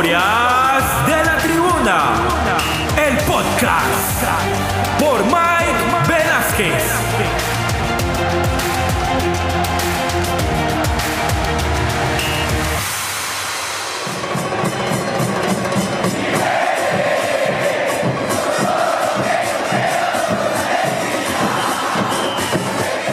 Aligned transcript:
Historias 0.00 1.06
de 1.06 1.24
la 1.26 1.36
Tribuna, 1.36 2.14
el 2.96 3.18
podcast 3.26 3.99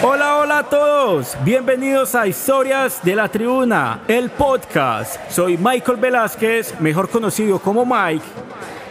Hola, 0.10 0.38
hola 0.38 0.60
a 0.60 0.64
todos. 0.64 1.36
Bienvenidos 1.44 2.16
a 2.16 2.26
Historias 2.26 3.04
de 3.04 3.14
la 3.14 3.28
Tribuna, 3.28 4.04
el 4.08 4.30
podcast. 4.30 5.20
Soy 5.30 5.58
Michael 5.58 5.98
Velázquez, 5.98 6.80
mejor 6.80 7.10
conocido 7.10 7.60
como 7.60 7.86
Mike. 7.86 8.24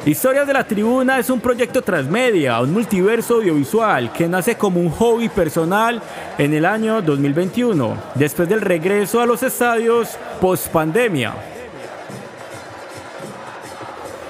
Historias 0.05 0.47
de 0.47 0.53
la 0.53 0.65
Tribuna 0.65 1.19
es 1.19 1.31
un 1.31 1.41
proyecto 1.41 1.81
transmedia, 1.81 2.61
un 2.61 2.71
multiverso 2.71 3.37
audiovisual 3.37 4.13
que 4.13 4.29
nace 4.29 4.59
como 4.59 4.79
un 4.79 4.91
hobby 4.91 5.31
personal 5.31 6.03
en 6.37 6.53
el 6.53 6.67
año 6.67 7.01
2021, 7.01 7.97
después 8.15 8.47
del 8.47 8.61
regreso 8.61 9.19
a 9.19 9.25
los 9.25 9.43
estadios 9.43 10.19
post 10.39 10.69
pandemia. 10.69 11.33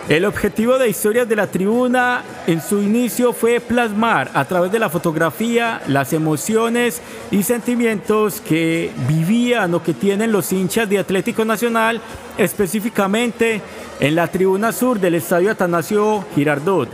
El 0.08 0.24
objetivo 0.24 0.78
de 0.78 0.88
Historias 0.88 1.28
de 1.28 1.34
la 1.34 1.48
Tribuna 1.48 2.22
en 2.46 2.60
su 2.60 2.80
inicio 2.80 3.32
fue 3.32 3.60
plasmar 3.60 4.30
a 4.34 4.44
través 4.44 4.70
de 4.70 4.78
la 4.78 4.88
fotografía 4.88 5.80
las 5.88 6.12
emociones 6.12 7.02
y 7.30 7.42
sentimientos 7.42 8.40
que 8.40 8.92
vivían 9.08 9.74
o 9.74 9.82
que 9.82 9.94
tienen 9.94 10.32
los 10.32 10.52
hinchas 10.52 10.88
de 10.88 10.98
Atlético 10.98 11.44
Nacional, 11.44 12.00
específicamente 12.38 13.60
en 13.98 14.14
la 14.14 14.28
tribuna 14.28 14.72
sur 14.72 15.00
del 15.00 15.16
Estadio 15.16 15.50
Atanasio 15.50 16.24
Girardot. 16.34 16.88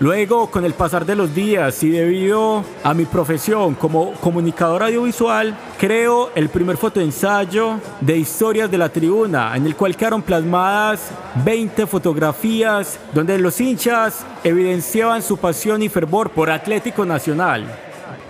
Luego, 0.00 0.48
con 0.48 0.64
el 0.64 0.74
pasar 0.74 1.04
de 1.04 1.16
los 1.16 1.34
días 1.34 1.82
y 1.82 1.90
debido 1.90 2.64
a 2.84 2.94
mi 2.94 3.04
profesión 3.04 3.74
como 3.74 4.12
comunicador 4.12 4.84
audiovisual, 4.84 5.58
creo 5.76 6.30
el 6.36 6.50
primer 6.50 6.76
fotoensayo 6.76 7.80
de 8.00 8.16
historias 8.16 8.70
de 8.70 8.78
la 8.78 8.90
tribuna, 8.90 9.56
en 9.56 9.66
el 9.66 9.74
cual 9.74 9.96
quedaron 9.96 10.22
plasmadas 10.22 11.10
20 11.44 11.88
fotografías 11.88 13.00
donde 13.12 13.40
los 13.40 13.60
hinchas 13.60 14.24
evidenciaban 14.44 15.20
su 15.20 15.36
pasión 15.36 15.82
y 15.82 15.88
fervor 15.88 16.30
por 16.30 16.48
Atlético 16.48 17.04
Nacional. 17.04 17.66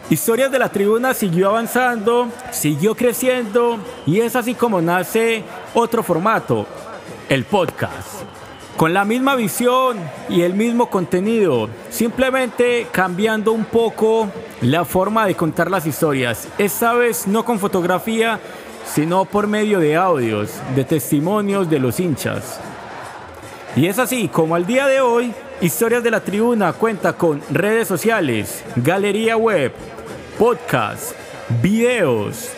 Historias 0.08 0.50
de 0.50 0.58
la 0.58 0.70
Tribuna 0.70 1.12
siguió 1.12 1.50
avanzando, 1.50 2.28
siguió 2.50 2.94
creciendo 2.94 3.76
y 4.06 4.20
es 4.20 4.36
así 4.36 4.54
como 4.54 4.80
nace 4.80 5.44
otro 5.74 6.02
formato, 6.02 6.66
el 7.28 7.44
podcast. 7.44 8.37
Con 8.78 8.94
la 8.94 9.04
misma 9.04 9.34
visión 9.34 9.98
y 10.28 10.42
el 10.42 10.54
mismo 10.54 10.88
contenido, 10.88 11.68
simplemente 11.90 12.86
cambiando 12.92 13.50
un 13.50 13.64
poco 13.64 14.28
la 14.60 14.84
forma 14.84 15.26
de 15.26 15.34
contar 15.34 15.68
las 15.68 15.84
historias. 15.84 16.46
Esta 16.58 16.92
vez 16.92 17.26
no 17.26 17.44
con 17.44 17.58
fotografía, 17.58 18.38
sino 18.86 19.24
por 19.24 19.48
medio 19.48 19.80
de 19.80 19.96
audios, 19.96 20.52
de 20.76 20.84
testimonios 20.84 21.68
de 21.68 21.80
los 21.80 21.98
hinchas. 21.98 22.60
Y 23.74 23.86
es 23.86 23.98
así 23.98 24.28
como 24.28 24.54
al 24.54 24.64
día 24.64 24.86
de 24.86 25.00
hoy, 25.00 25.34
Historias 25.60 26.04
de 26.04 26.12
la 26.12 26.20
Tribuna 26.20 26.72
cuenta 26.72 27.14
con 27.14 27.42
redes 27.50 27.88
sociales, 27.88 28.62
galería 28.76 29.36
web, 29.36 29.72
podcast, 30.38 31.16
videos, 31.60 32.50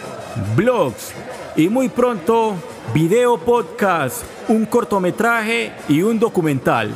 blogs 0.54 1.14
y 1.56 1.70
muy 1.70 1.88
pronto 1.88 2.56
video 2.92 3.38
podcast, 3.38 4.24
un 4.48 4.66
cortometraje 4.66 5.72
y 5.88 6.02
un 6.02 6.18
documental. 6.18 6.92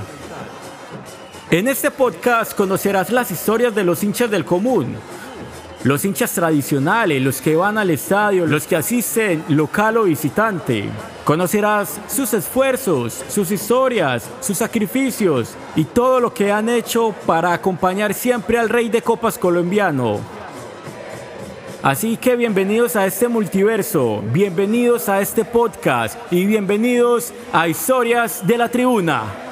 En 1.51 1.69
este 1.69 1.91
podcast 1.91 2.55
conocerás 2.55 3.11
las 3.11 3.31
historias 3.31 3.75
de 3.75 3.85
los 3.85 4.03
hinchas 4.03 4.31
del 4.31 4.45
común, 4.45 4.97
los 5.85 6.05
hinchas 6.05 6.33
tradicionales, 6.33 7.23
los 7.23 7.41
que 7.41 7.55
van 7.55 7.79
al 7.79 7.91
estadio, 7.91 8.47
los 8.47 8.67
que 8.67 8.75
asisten 8.75 9.45
local 9.49 9.99
o 9.99 10.05
visitante. 10.05 10.89
Conocerás 11.25 12.01
sus 12.09 12.35
esfuerzos, 12.35 13.23
sus 13.29 13.51
historias, 13.53 14.29
sus 14.41 14.59
sacrificios 14.59 15.55
y 15.77 15.85
todo 15.85 16.19
lo 16.19 16.35
que 16.35 16.51
han 16.51 16.69
hecho 16.69 17.15
para 17.25 17.53
acompañar 17.53 18.15
siempre 18.15 18.59
al 18.59 18.69
rey 18.69 18.89
de 18.89 19.03
copas 19.03 19.39
colombiano. 19.39 20.44
Así 21.85 22.17
que 22.17 22.35
bienvenidos 22.35 22.97
a 22.97 23.05
este 23.05 23.29
multiverso, 23.29 24.23
bienvenidos 24.33 25.11
a 25.11 25.21
este 25.21 25.45
podcast 25.45 26.19
y 26.33 26.47
bienvenidos 26.47 27.35
a 27.53 27.69
Historias 27.69 28.47
de 28.47 28.57
la 28.57 28.71
Tribuna. 28.71 29.44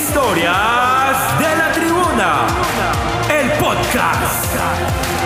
Historias 0.00 1.38
de 1.40 1.56
la 1.56 1.72
Tribuna, 1.72 2.46
el 3.28 3.50
podcast 3.58 4.46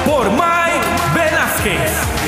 por 0.06 0.30
Mike 0.30 0.86
Velázquez. 1.14 2.21